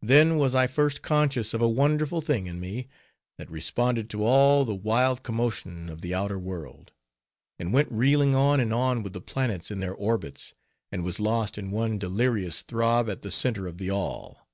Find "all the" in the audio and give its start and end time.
4.24-4.74